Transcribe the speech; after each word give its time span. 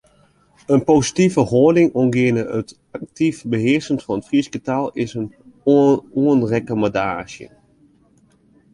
In 0.75 0.79
positive 0.89 1.43
hâlding 1.51 1.89
oangeande 1.99 2.43
it 2.59 2.69
aktyf 2.97 3.35
behearskjen 3.51 3.99
fan 4.05 4.19
de 4.21 4.25
Fryske 4.27 4.59
taal 4.67 4.87
is 5.03 5.11
in 5.19 5.27
oanrekommandaasje. 6.23 7.47